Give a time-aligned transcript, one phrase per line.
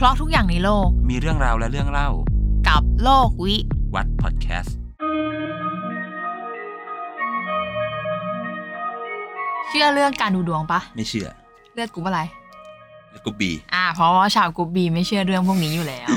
[0.00, 2.08] เพราะทุกอย่างในโลก มีเรื่องราวและเรื่องเล่า
[2.68, 3.56] กับโลกวิ
[3.94, 4.76] วัฒน์พอดแคสต์
[9.68, 11.28] เชื่อเรื่องการดูดวงปะไม่เชื่อ
[11.74, 12.20] เลือดกรุ๊ปอะไร
[13.12, 16.10] แล้วก็บีอ่า เพราะว่าชาวกรุ๊ปบีไม่เชื่อเรื่องพวกนี้อยู่แล้ว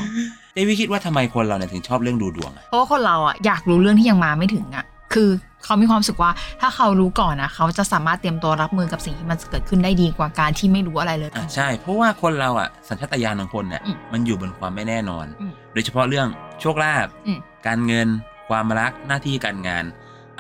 [0.54, 5.30] เอ้วิคิดว่าทำไมคนเราเนี่ยถึงชอบเรื่องดูดวงอะเพราะว่าคนเราอะอยากรู้เรื่องที่ยังมาไม่ถึงอะ คือ
[5.64, 6.32] เขามีความรู้สึกว่า
[6.62, 16.28] ถ้าเขารู้ก่อนนะเขาจะสามารถเตรียมตัวรับมือกับสิ่งที่มันจะเกิดขึ้นได้ดีกว่าการที่ไม่รู้อะไรเลยอะใช่ เพราะว่าคนเราอะสัญชาตญาณของคนเนี่ยอืมมันอยู่บนความไม่แน่นอนอืมโดยเฉพาะเรื่อง
[16.62, 18.08] โชคลาภอืมการเงิน
[18.50, 19.84] ความรักหน้าที่การงาน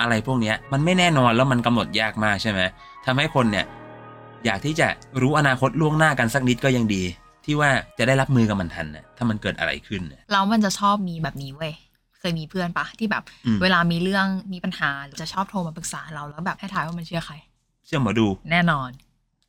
[0.01, 2.61] อะไรพวกเนี้ยมันไม่แน่นอนแล้วมันกำหนดยากมากใช่ไหม
[3.05, 3.65] ทำให้คนเนี่ย
[4.45, 4.87] อยากที่จะ
[5.21, 7.03] รู้อนาคตล่วงหน้ากันสักนิดก็ยังดี
[7.45, 11.73] ที่ว่าจะได้รับมือกับมันทันน่ะถ้ามันเกิดอะไรขึ้นน่ะแล้วมันจะชอบมีแบบนี้เว้ย
[12.21, 17.35] เคยมีเพื่อนปะที่แบบอืมเวลามีเรื่องมีปัญหาหรือจะชอบโทรมาปรึกษาเราแล้วแบบให้ทายว่ามันเชื่อใคร
[17.85, 18.89] เชื่อหมอดู แน่นอน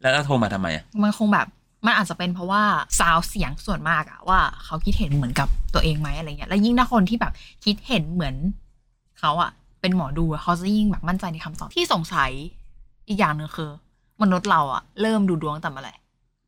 [0.00, 1.46] แล้วโทรมาทำไมอะมันคงแบบ
[1.86, 2.62] มันอาจจะเป็นเพราะว่า
[2.98, 7.32] ซาวเสียงส่วนมากอะว่าเขาคิดเห็นเหมือนกับตัวเองไหมอะไรเงี้ยแล้วยิ่งถ้าคนที่แบบ
[7.64, 8.34] คิดเห็นเหมือน
[9.20, 12.30] เขาอะเป็นหมอดูอะเขาจะยิ่งแบบมั่นใจในคำตอบที่สงสัย
[13.08, 13.70] อีกอย่างหนึ่งคือ
[14.22, 15.94] มนุษย์เราอะเริ่มดูดวงตั้งแต่เมื่อไหร่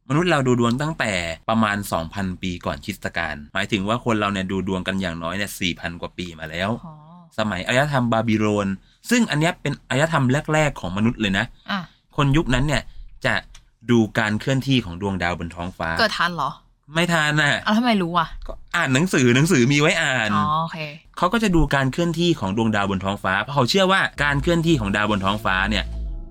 [0.08, 1.12] มนุษย์เราดูดวงตั้งแต่
[1.48, 1.77] ประมาณ
[2.10, 6.92] 2,000 ปีก่อนคริสตกาลหมายถึงว่าคนเราเนี่ยดูดวงกันอย่างน้อยเนี่ย4,000 กว่าปีมาแล้วอ๋อ
[7.38, 8.69] สมัยอารยธรรมบาบิโลน
[9.11, 11.80] ซึ่งอันเนี้ยเป็นอารยธรรมแรก ๆ ของมนุษย์เลยนะอะ
[12.16, 12.83] คนยุคนั้นเนี่ย
[13.27, 13.34] จะ
[13.91, 16.50] ดูการเคลื่อนที่ของดวงดาวบนท้องฟ้า เกิดทันเหรอ
[16.94, 20.78] ไม่ทานน่ะเอาแล้วทำไมรู้อะก็อ่านหนังสือหนังสือมีไว้อ่านอ๋อโอเค
[21.16, 25.84] เขาก็จะดูการเคลื่อนที่ของดวงดาวบนท้องฟ้า เพราะเขาเชื่อว่าการเคลื่อนที่ของดาวบนท้องฟ้าเนี่ย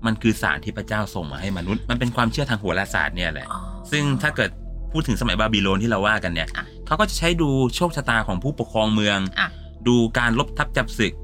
[0.06, 4.50] มันคือสารที่พระเจ้าส่งมาให้มนุษย์ มันเป็นความเชื่อทางโหราศาสตร์เนี่ยแหละ อ๋อ ซึ่งถ้าเกิด
[4.92, 9.48] พูดถึงสมัยบาบิโลนที่เราว่ากันเนี่ยอะเขาก็จะใช้ดูโชคชะตาของผู้ปกครองเมืองอะ
[9.88, 11.14] ดูการลบทับจับศึก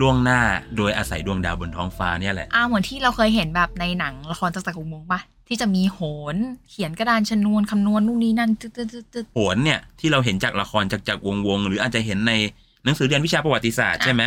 [0.00, 0.40] ล่วงหน้า
[0.76, 6.00] โดยอาศัยดวงดาวบนท้องฟ้าเนี่ยแหละอ่าเหมือนที่เราเคยเห็นแบบในหนังละครจากรจักรวงศ์ปะที่จะมีโห
[6.34, 6.36] น
[6.70, 12.32] เขียนกระดานชนวนคำนวณนู่นนี่นั่นตึ๊ดตึ๊ดตึ๊ดตึ๊ดโหนเนี่ยที่เราเห็นจากละครจากจากวงวงๆหรืออาจจะเห็นใน
[12.84, 14.22] หนังสือเรียนวิชาประวัติศาสตร์อะใช่ไหม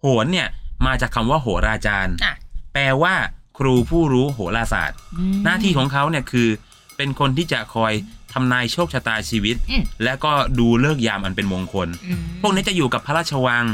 [0.00, 0.48] โหนเนี่ย
[0.86, 2.34] มาจากคำว่าโหราจารย์อะ
[2.72, 3.14] แปลว่า
[3.58, 6.48] ครูผู้รู้โหราศาสตร์อืมหน้าที่ของเขาเนี่ยคือ
[6.96, 7.92] เป็นคนที่จะคอย
[8.32, 13.66] ทำนายโชคชะตาชีวิตอืมและก็ดูเลิกษ์ยามอันเป็นมงคลอืมพวกนี้จะอยู่กับพระราชวัง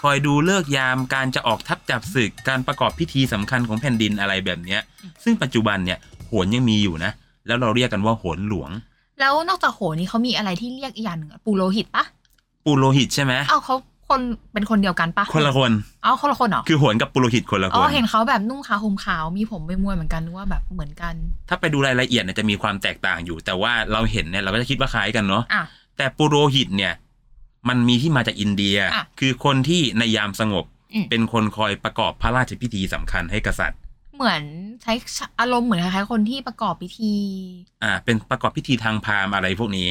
[0.00, 4.80] คอยดูเลิกษ์ยามการจะออกทัพจับศึกการประกอบพิธีสำคัญของแผ่นดินอะไรแบบเนี้ย
[5.24, 7.12] ซึ่งปัจจุบันเนี่ยโหนยังมีอยู่นะ
[7.46, 8.70] แล้วเราเรียกกันว่าโหนหลวง
[9.20, 12.04] แล้วนอกจากโหนนี่เขามีอะไรที่เรียกอีกอย่างหนึ่งอะปูโรหิตปะ
[12.64, 13.76] ปุโรหิตใช่ไหมเอ้าเขา
[14.08, 14.20] คน
[14.52, 15.70] เป็นคนเดียวกันปะคนละคน
[16.02, 21.14] เอ้าคนละคนเหรอคือโหนกับปุโรหิตคนละคอ๋อนเห็นเขาแบบนุ่งขาวห่มขาวมีผมไปมวยเหมือนกันนึกว่าแบบเหมือนกัน
[21.48, 25.62] ถ้าไปดูรายละเอียดเนี่ยจะมีความแตกต่างอยู่ แต่ว่าเราเห็นเนี่ยเราก็จะคิดว่าคล้ายกันเนาะอะ
[25.96, 26.92] แต่ปุโรหิตเนี่ย
[27.68, 30.64] มันมีที่มาจากอินเดียอะคือคนที่ในยามสงบ
[30.94, 33.78] อืมเป็นคนคอยประกอบพระราชพิธีสำคัญให้กษัตริย์
[34.16, 34.42] เหมือน
[34.82, 34.92] ใช้
[35.40, 37.14] อารมณ์เหมือนคล้ายๆคนที่ประกอบพิธี
[37.82, 39.88] อ่า เป็นประกอบพิธีทางพราหมณ์อะไรพวกนี้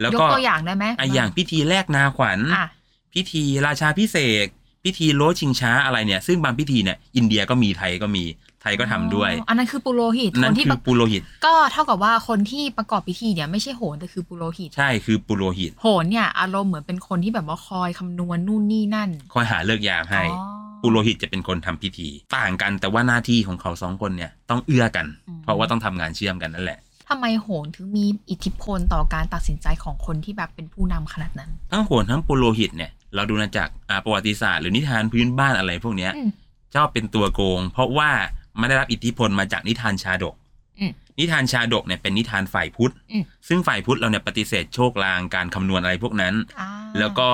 [0.00, 2.66] แล้วยกก็ตัวอย่างได้ไหมอะอย่างพิธีแลกนาขวัญอะ
[3.14, 4.50] พิธีราชาพิเศษก
[4.84, 8.24] พิธีโลชิงช้าอะไรเนี่ย ซึ่งบางพิธีเนี่ยอินเดียก็มีไทยก็มี
[8.62, 36.30] ไทยก็ทำด้วยอ๋ออันนั้นคือปุโรหิตคนั่นนที่คืปอระปุโรหิต ก็เท่ากับว่าคนที่ประกอบพิธีเนี่ยไม่ใช่โหนแต่คือปุโรหิต ใช่คือปุโรหิต โหนเนี่ยอารมณ์เหมือนเป็นคนที่แบบว่าคอยคำนวณนู่นนี่นั่น คอยหาเลิกยามให้อ๋อปุโรหิตจะเป็นคนทำพิธี ต่างกันแต่ว่าหน้าที่ของเขาสองคนเนี่ยต้องเอื้อกันอืมเพราะว่าต้องทำงานเชื่อมกันนั่นแหละทำไมโหนถึงมีอิทธิพลต่อการตัดสินใจของคนที่แบบเป็นผู้นำขนาดนั้น ทั้งโหนทั้งปุโรหิตเนี่ย เราดูมาจากอ่าประวัติศาสตร์หรือนิทานพื้นบ้านอะไรพวกเนี้ยอืม
[36.74, 38.10] ชอบเป็นตัวโกง เพราะว่า
[38.58, 40.34] ไม่ได้รับอิทธิพลมาจากนิทานชาดก
[40.80, 47.28] อืมนิทานชาดกเนี่ยเป็นนิทานฝ่ายพุทธอืมซึ่งฝ่ายพุทธเราเนี่ยปฏิเสธโชคลางการคำนวณอะไรพวกนั้นอ่าแล้วก็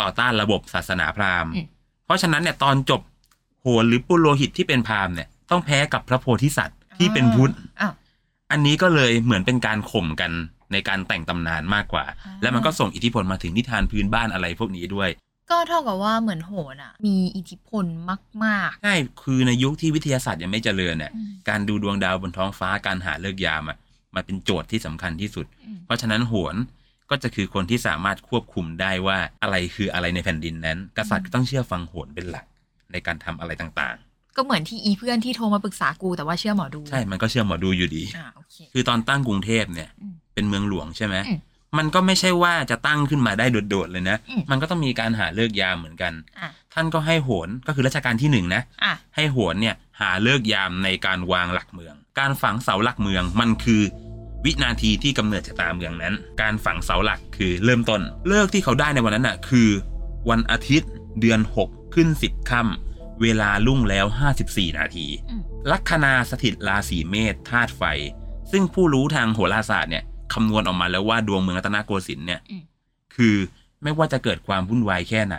[0.00, 1.66] ต่อต้านระบบศาสนาพราหมณ์อืม
[2.04, 3.00] เพราะฉะนั้นเนี่ยตอนจบ
[3.62, 7.90] โหนหรือปุโรหิตที่เป็นพราหมณ์เนี่ยต้องแพ้กับพระโพธิสัตว์ที่เป็นพุทธอะ
[8.50, 10.32] อันนี้ก็เลยเหมือนเป็นการข่มกัน
[10.72, 15.10] ในการแต่งตำนานมากกว่าอ่า แล้วมันก็ส่งอิทธิพลมาถึงนิทานพื้นบ้านอะไรพวกนี้ด้วย
[15.50, 17.84] ก็เท่ากับว่าเหมือนโหนอะ มีอิทธิพล
[18.44, 23.78] มากใช่คือในยุคที่วิทยาศาสตร์ยังไม่เจริญเนี่ยๆอืมการดูดวงดาวบนท้องฟ้าการหาเลิกษ์ยามอะ
[24.14, 26.54] มันเป็นโจทย์ที่สำคัญที่สุดอืมเพราะฉะนั้นโหน
[27.10, 32.46] ก็จะคือคนที่สามารถควบคุมได้ว่าอะไรคืออะไรในแผ่นดินนั้น กษัตริย์ก็ต้องเชื่อฟังโหนเป็นหลัก
[32.92, 33.96] ในการทำอะไรต่าง
[34.36, 41.38] ก็เหมือนที่อีเพื่อนที่โทรมาปรึกษากูแต่ว่าเชื่อหมอดูๆใช่ มันก็เชื่อหมอดูอยู่ดีอ่าโอเคคือตอนตั้งกรุงเทพเนี่ยอืม เป็นเมืองหลวงใช่ไหมอืม
[41.78, 53.82] มันก็ไม่ใช่ว่าจะตั้งขึ้นมาได้โดดๆเลยนะอืมมันก็ต้องมีการหาเลิกษ์ยามเหมือนกันอะท่านก็ให้โหนก็คือรัชกาลที่หนึ่งนะอะให้โหนเนี่ยหาเลิกษ์ยามในการวางหลักเมือง การฝังเสาหลักเมืองมันคือ
[54.44, 59.68] วินาทีที่กำเนิดชะตาเมืองนั้น การฝังเสาหลักคือเริ่มต้น เลิกที่เขาได้ในวันนั้นน่ะคือ
[60.30, 60.90] วันอาทิตย์
[61.20, 64.06] เดือน 6 ขึ้น 10ค่ำเวลาลุ่งแล้ว
[64.42, 67.82] 54 นาทีอืมลัคนาสถิตราศีเมษธาตุไฟ
[68.52, 70.04] ซึ่งผู้รู้ทางโหราศาสตร์เนี่ย
[70.34, 72.62] คำนวณออกมาแล้วว่าดวงเมืองรัตนโกสินทร์เนี่ยอืม
[73.16, 73.36] คือ
[73.82, 75.36] ไม่ว่าจะเกิดความวุ่นวายแค่ไหน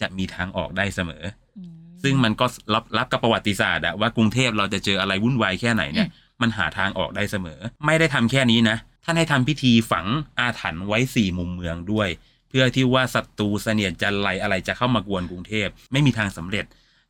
[0.00, 1.22] จะมีทางออกได้เสมอ
[1.58, 1.70] อืม
[2.02, 6.08] ซึ่งมันก็รับรับกับประวัติศาสตร์อะว่ากรุงเทพเราจะเจออะไรวุ่นวายแค่ไหนเนี่ย
[6.42, 10.06] มันหาทางออกได้เสมอ ไม่ได้ทำแค่นี้นะท่านให้ทำพิธีฝัง
[10.38, 12.08] อาถรรพ์ไว้สี่มุมเมืองด้วย
[12.48, 16.64] เพื่อที่ว่าศัตรูเสนียดจันไรอะไรจะเข้ามากวนกรุงเทพไม่มีทางสำเร็จ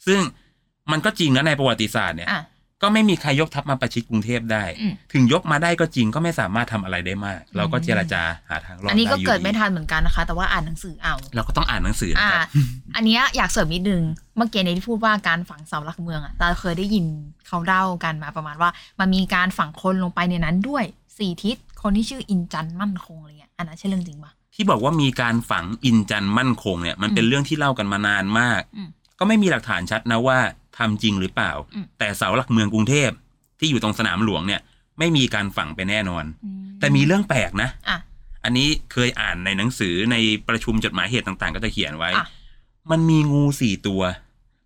[0.06, 0.20] ซึ่ง
[0.90, 2.42] มันก็จริงนะในประวัติศาสตร์เนี่ยอะ
[2.82, 12.46] ก็ไม่มีใครยกทัพมาประชิดกรุงเทพได้อืมถึงยกมาได้ก็จริงก็ไม่สามารถทำอะไรได้มาก เราก็เจรจาหาทางรอดอันนี้ก็ได้อยู่เกิดไม่ทันเหมือนกันนะคะ แต่ว่าอ่านหนังสือเอา เราก็ต้องอ่านหนังสือนะอ่าครับ
[12.96, 14.02] อันเนี้ยอยากเสริมนิดนึง
[14.36, 17.04] เมื่อกี้ในที่พูดว่าการฝังเสาหลักเมืองอะเราเคยได้ยิน
[17.48, 18.70] เขาเล่ากันมาประมาณว่า
[19.00, 20.84] มันมีการฝังคนลงไปในนั้นด้วย
[21.18, 28.88] สี่ทิศคนที่ชื่ออินจันทร์มั่นคงอะไรเงี้ยอันนั้นใช่เรื่องจริงปะที่บอกว่ามีการฝังอินจันทร์มั่นคงเนี่ยมันเป็นอืมเรื่องที่เล่ากันมานานมากอืม
[29.18, 30.38] ก็ไม่มีหลักฐานชัดนะว่า
[30.78, 33.10] ทำจริงหรือเปล่าอืมแต่เสาหลักเมืองกรุงเทพ
[33.58, 34.60] ที่อยู่ตรงสนามหลวงเนี่ย
[34.98, 36.50] ไม่มีการฝังไปแน่นอนอื
[36.80, 37.98] แต่มีเรื่องแปลกนะอะ
[38.44, 40.16] อันนี้เคยอ่านในหนังสือใน
[40.48, 42.26] ประชุมจดหมายเหตุต่างๆ ก็จะเขียนไว้อะ
[42.90, 44.02] มันมีงูสี่ตัว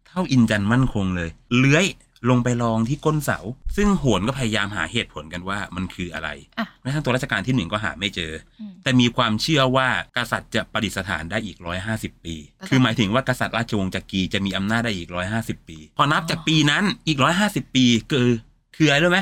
[0.06, 1.84] เท่าอินจันทร์มั่นคงเลย เลื้อย
[2.28, 3.38] ลงไปรองที่ก้นเสา
[3.76, 6.28] ซึ่งโหนก็พยายามหาเหตุผลกันว่ามันคืออะไร
[6.58, 18.28] อะแม้ทั้งตัวราชการที่หนึ่งก็หาไม่เจออืมแต่มีความเชื่อว่ากษัตริย์จะประดิษฐานได้อีกร้อยห้าสิบปีกษัตริย์คือหมายถึงว่ากษัตริย์ราชวงศ์จักรีจะมีอำนาจได้อีกร้อยห้าสิบปี พอนับจากปีนั้นอีกร้อยห้าสิบปีคือ
[18.76, 19.20] คืออะไรรู้ไหม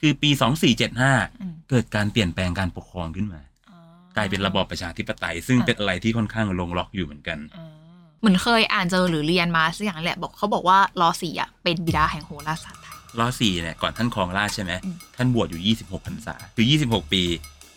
[0.00, 3.40] คือปีสองสี่เจ็ดห้าอืมเกิดการเปลี่ยนแปลงการปกครองขึ้นมา
[3.70, 3.78] อ๋อ
[4.16, 7.77] กลายเป็นระบอบประชาธิปไตย ซึ่งอะเป็นอะไรที่ค่อนข้างลงล็อกอยู่เหมือนกันอ่า
[8.20, 17.22] เหมือนเคยอ่านเจอหรือเรียนมาสักอย่างแหละบอกเขาบอกว่ารอสี่อะเป็นบิดาแห่งโหราศาสตร์ไทยรอสี่เนี่ยก่อนท่านครองราชย์ใช่ไหมอืมท่านบวชอยู่ 26พรรษาคือ 26 ปี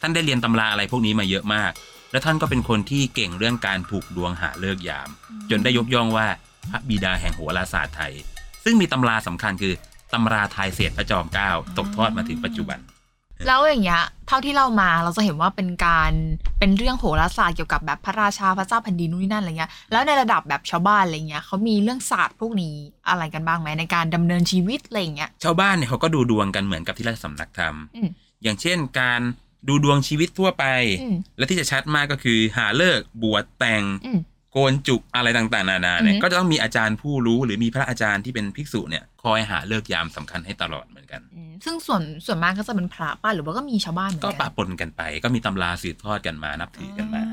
[0.02, 1.72] ท่านได้เรียนตำราอะไรพวกนี้มาเยอะมาก
[2.12, 5.10] แล้วท่านก็เป็นคนที่เก่งเรื่องการผูกดวงหาเลิกษ์ยาม
[5.50, 6.28] จนได้ยกย่องว่า
[6.70, 8.14] พระบิดาแห่งโหราศาสตร์ไทย
[8.64, 9.74] ซึ่งมีตำราสำคัญคือ
[10.14, 12.80] ตำราทายเศษพระจอมเกล้าตกทอดมาถึงปัจจุบัน
[13.48, 16.12] แล้วอย่างเงี้ยเท่าที่เรามาเราจะเห็นว่าเป็นการ
[16.60, 22.76] เป็นเรื่องโหราศาสตร์เกี่ยวกับแบบพระราชาพระเจ้าแผ่นดินนู่นนี่นั่นอะไรเงี้ยแล้วในระดับแบบชาวบ้านอะไรเงี้ยเขามีเรื่องศาสตร์พวกนี้
[23.10, 28.10] อะไรกันบ้างไหมในการดำเนินชีวิตอะไรเงี้ยชาวบ้านเนี่ยเขาก็ดูดวงกันเหมือนกับที่ราชสำนักทำอืม
[28.44, 29.22] อย่างเช่นการ
[29.68, 30.66] ดูดวงชีวิตทั่วไป
[31.02, 34.20] อืมและที่จะชัดมากก็คือหาเลิกษ์บวชแต่งอืม
[34.54, 47.24] โกนจุกอะไรต่างๆ นานาเนี่ยอือฮึก็จะต้องมีอาจารย์ผู้รู้หรือมีพระอาจารย์ที่เป็นภิกษุเนี่ยคอยหาเลิกษ์ยามสำคัญให้ตลอดเหมือนกันอืม ซึ่งส่วนส่วนมากก็จะเป็นพระป้าหรือว่าก็มีชาวบ้านเหมือนก็กันปะปนกันไป ก็มีตำราสืบทอดกันมานับถือกันมา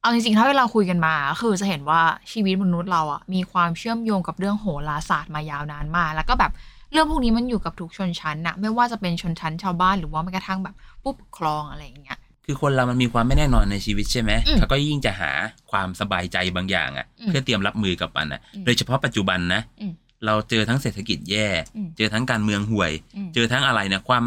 [0.00, 2.00] เอาจริงๆถ้าเวลาคุยกันมา คือจะเห็นว่า
[2.32, 6.52] ชีวิตมนุษย์เราอะมีความเชื่อมโยงกับเรื่องโหราศาสตร์มายาวนานมากแล้วก็แบบ
[6.92, 15.30] เรื่องพวกนี้มันอยู่กับทุกชนชั้นนะไม่ว่าจะเป็นชนชั้นชาวบ้านหรือว่าแม้กระทั่งแบบผู้ปกครองอะไรอย่างเงี้ย คือคนเรามันมีความไม่แน่นอนในชีวิตใช่ไหมอืมเขาก็ยิ่งจะหา
[15.70, 19.92] ความสบายใจบางอย่างอะ่ะ อืมเพื่อเตรียมรับมือกับมันอะ อืมโดยเฉพาะปัจจุบันนะ อืม
[20.26, 24.24] เราเจอทั้งเศรษฐกิจแย่อืมเจอทั้งการเมืองห่วยอืมเจอทั้งอะไรเนี่ยความ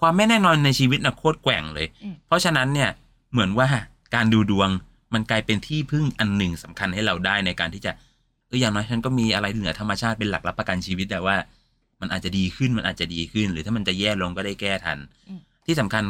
[0.00, 2.90] ความไม่แน่นอนในชีวิตนะโคตรแกว่งเลยอืมเพราะฉะนั้นเนี่ย
[3.32, 3.68] เหมือนว่า
[4.14, 4.68] การดูดวง
[5.14, 7.92] มันกลายเป็นที่พึ่งอันหนึ่งสำคัญให้เราได้ในการที่จะ
[8.48, 11.36] เอออย่างน้อยฉันก็มีอะไรเหนือธรรมชาติเป็นหลักรับประกันชีวิตแต่ว่า
[12.00, 14.98] มันอาจจะดีขึ้นมันอาจจะดีขึ้น หรือถ้ามันจะแย่ลงก็ได้แก้ทัน
[15.28, 16.04] อืมที่สำคัญ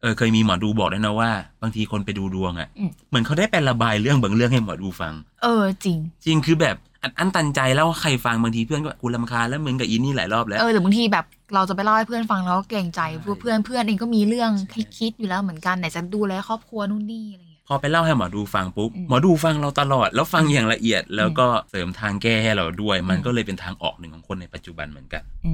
[0.00, 1.30] เออเคยมีหมอดูบอกด้วยนะว่า
[1.62, 25.52] บางทีคนไปดูดวงอะ่ะอืมเหมือนเขาได้ไประบายเรื่องบางเรื่องให้หมอดูฟัง เออจริง จริงคือแบบ อันอันตันใจแล้วใครฟังบางทีเพื่อนก็กูรำคาญแล้วมึงกับอินนี่หลายรอบแล้วเออหรือบางทีแบบเราจะไปเล่าให้เพื่อนฟังแล้วก็เกรงใจใช่เพื่อนเพื่อนเพื่อนเองก็มีเรื่องใช่ให้คิดอยู่แล้วเหมือนกันไหนจะดูแลครอบครัวนู่นนี่อะไรอย่างเงี้ยพอไปเล่าให้หมอดูฟังปุ๊บอืมหมอดูฟังเราตลอดแล้วฟังอย่างละเอียด แล้วก็เสริมทางแก้ให้เราด้วย มันอืมก็เลยเป็นทางออกหนึ่งของคนในปัจจุบันเหมือนกันอื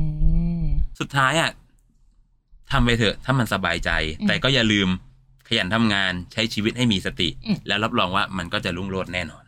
[0.63, 0.65] ม
[1.01, 1.51] สุดท้ายอะ
[2.73, 4.89] ทำไปเถอะ ถ้ามันสบายใจอืมแต่ก็อย่าลืม
[5.49, 9.43] ขยันทำงานใช้ชีวิตให้มีสติอืมแล้วรับรองว่ามันก็จะรุ่งโรจน์แน่นอน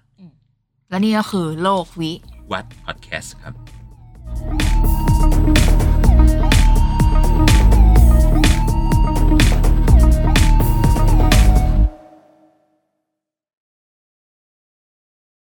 [0.91, 2.13] และนี่ก็คือโลกวิ
[2.53, 3.55] วัดพอดแคสต์ครับ